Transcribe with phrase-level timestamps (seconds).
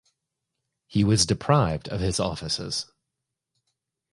[0.87, 2.87] He was deprived of his offices.